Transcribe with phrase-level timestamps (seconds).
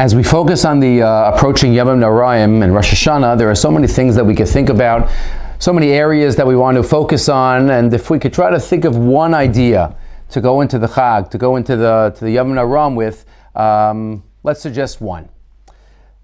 [0.00, 3.70] As we focus on the uh, approaching Yom Noraim and Rosh Hashanah, there are so
[3.70, 5.10] many things that we could think about,
[5.58, 8.58] so many areas that we want to focus on, and if we could try to
[8.58, 9.94] think of one idea
[10.30, 14.22] to go into the Chag, to go into the to the Yom Noraim with, um,
[14.42, 15.28] let's suggest one.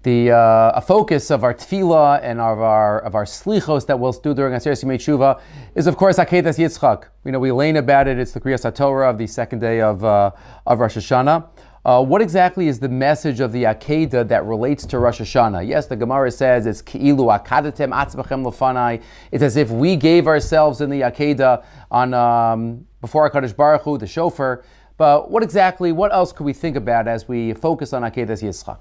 [0.01, 4.11] The uh, a focus of our tefillah and of our of our slichos that we'll
[4.13, 5.39] do during Aseret Yimei
[5.75, 7.03] is of course Akedas Yitzchak.
[7.25, 8.17] You know we learn about it.
[8.17, 10.31] It's the Kriyas Torah of the second day of uh,
[10.65, 11.47] of Rosh Hashanah.
[11.87, 15.65] Uh, what exactly is the message of the Akedah that relates to Rosh Hashanah?
[15.65, 19.01] Yes, the Gemara says it's ki'ilu akadatem atzmechem lefanai.
[19.31, 23.97] It's as if we gave ourselves in the Akedah on um, before HaKadosh Baruch Hu,
[23.97, 24.65] the shofar.
[24.97, 28.79] But what exactly, what else could we think about as we focus on Akedas Yitzchak?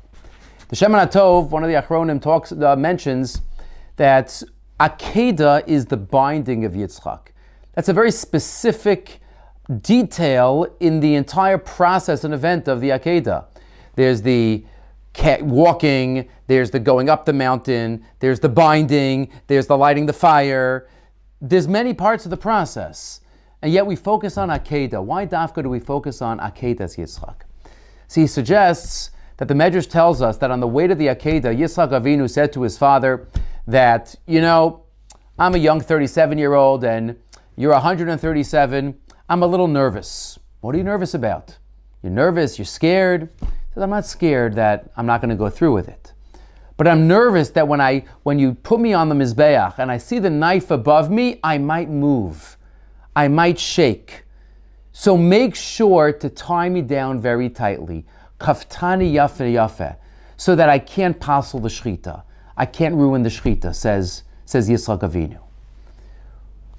[0.67, 3.41] The Shemin Tov, one of the Achronim, talks, uh, mentions
[3.95, 4.43] that
[4.81, 7.29] Akedah is the binding of Yitzchak.
[7.73, 9.21] That's a very specific
[9.81, 13.47] detail in the entire process and event of the Akedah.
[13.95, 14.65] There's the
[15.41, 20.89] walking, there's the going up the mountain, there's the binding, there's the lighting the fire.
[21.41, 23.21] There's many parts of the process.
[23.63, 25.03] And yet we focus on Akedah.
[25.03, 27.43] Why dafka do we focus on Akedas Yitzchak?
[28.09, 31.57] See, he suggests that the Medrash tells us that on the way to the Akedah,
[31.57, 33.27] Yitzchak Avinu said to his father
[33.67, 34.85] that, you know,
[35.39, 37.17] I'm a young 37 year old and
[37.57, 38.95] you're 137
[39.29, 40.39] I'm a little nervous.
[40.61, 41.59] What are you nervous about?
[42.03, 43.29] You're nervous, you're scared.
[43.41, 46.13] Says, I'm not scared that I'm not going to go through with it.
[46.77, 49.99] But I'm nervous that when I when you put me on the Mizbeach and I
[49.99, 52.57] see the knife above me, I might move.
[53.17, 54.25] I might shake.
[54.93, 58.07] So make sure to tie me down very tightly.
[58.39, 59.97] Kaftani yafe yafe.
[60.37, 62.23] So that I can't passel the shchita.
[62.57, 65.46] I can't ruin the shchita, says, says Yitzchak Avinu.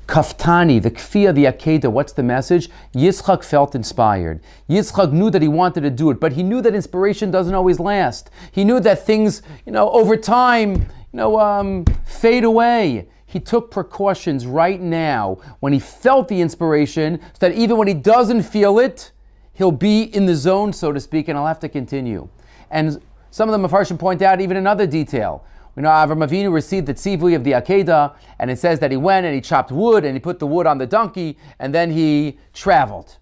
[0.08, 2.70] Kaftani, the Kfiyah, the Akedah, what's the message?
[2.94, 4.42] Yitzchak felt inspired.
[4.70, 7.80] Yitzchak knew that he wanted to do it, but he knew that inspiration doesn't always
[7.80, 8.30] last.
[8.52, 13.10] He knew that things, you know, over time, you know, um, fade away.
[13.26, 17.94] He took precautions right now when he felt the inspiration, so that even when he
[17.94, 19.12] doesn't feel it,
[19.54, 22.30] he'll be in the zone, so to speak, and I'll have to continue.
[22.72, 25.46] And some of the Mefarshim point out even another detail.
[25.78, 28.98] We know Avram Avinu received the tzivui of the Akedah, and it says that he
[28.98, 31.92] went and he chopped wood and he put the wood on the donkey, and then
[31.92, 33.20] he traveled.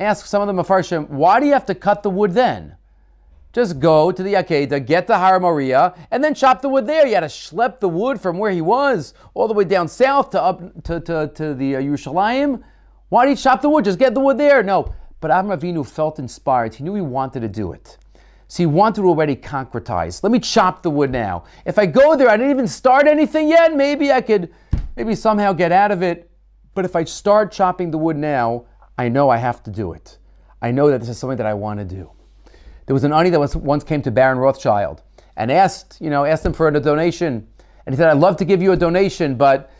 [0.00, 2.74] Ask some of the Mefarshim, why do you have to cut the wood then?
[3.52, 7.06] Just go to the Akedah, get the Har Moriah, and then chop the wood there.
[7.06, 10.30] You had to schlep the wood from where he was all the way down south
[10.30, 12.64] to up to, to, to the uh, Yerushalayim.
[13.10, 13.84] Why do you chop the wood?
[13.84, 14.64] Just get the wood there.
[14.64, 14.92] No.
[15.20, 16.74] But Avram Avinu felt inspired.
[16.74, 17.96] He knew he wanted to do it.
[18.50, 20.24] So he wanted to already concretize.
[20.24, 21.44] Let me chop the wood now.
[21.64, 24.52] If I go there, I didn't even start anything yet, maybe I could
[24.96, 26.28] maybe somehow get out of it.
[26.74, 28.64] But if I start chopping the wood now,
[28.98, 30.18] I know I have to do it.
[30.60, 32.10] I know that this is something that I want to do.
[32.86, 35.00] There was an ani that was, once came to Baron Rothschild
[35.36, 37.46] and asked, you know, asked him for a donation.
[37.86, 39.70] And he said, I'd love to give you a donation, but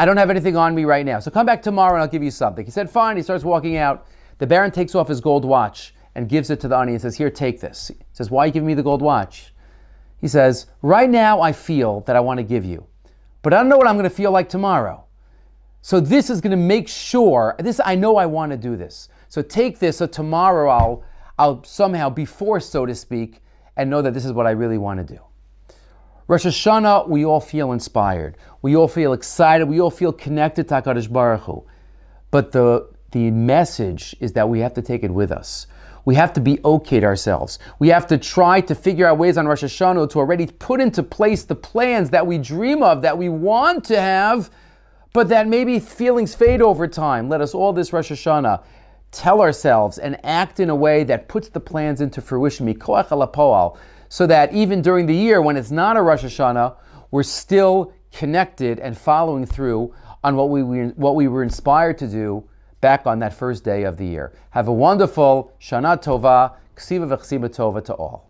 [0.00, 1.20] I don't have anything on me right now.
[1.20, 2.64] So come back tomorrow and I'll give you something.
[2.64, 3.16] He said, fine.
[3.16, 4.08] He starts walking out.
[4.38, 7.16] The Baron takes off his gold watch and gives it to the ani and says,
[7.16, 7.88] Here, take this.
[7.88, 9.52] He says, Why are you giving me the gold watch?
[10.20, 12.86] He says, Right now I feel that I want to give you,
[13.42, 15.04] but I don't know what I'm going to feel like tomorrow.
[15.82, 19.08] So this is going to make sure, this I know I want to do this.
[19.28, 21.04] So take this so tomorrow I'll
[21.38, 23.40] I'll somehow be forced, so to speak,
[23.74, 25.22] and know that this is what I really want to do.
[26.28, 28.36] Rosh Hashanah, we all feel inspired.
[28.60, 29.66] We all feel excited.
[29.66, 31.64] We all feel connected to HaKadosh Baruch Hu.
[32.30, 35.66] But the, the message is that we have to take it with us
[36.10, 37.60] we have to be okayed ourselves.
[37.78, 41.04] We have to try to figure out ways on Rosh Hashanah to already put into
[41.04, 44.50] place the plans that we dream of, that we want to have,
[45.12, 47.28] but that maybe feelings fade over time.
[47.28, 48.60] Let us all this Rosh Hashanah
[49.12, 52.66] tell ourselves and act in a way that puts the plans into fruition,
[54.08, 56.74] so that even during the year when it's not a Rosh Hashanah,
[57.12, 59.94] we're still connected and following through
[60.24, 62.49] on what we, what we were inspired to do
[62.80, 64.32] back on that first day of the year.
[64.50, 68.29] Have a wonderful Shana Tova, Ksiva V'Chasima Tova to all.